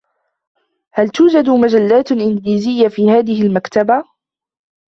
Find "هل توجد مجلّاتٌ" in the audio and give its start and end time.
0.93-2.11